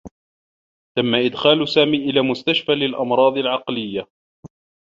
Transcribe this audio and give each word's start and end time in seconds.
تمّ 0.97 1.15
إدخال 1.15 1.69
سامي 1.69 1.97
إلى 1.97 2.21
مستشفى 2.21 2.71
للأمراض 2.71 3.37
العقليّة. 3.37 4.07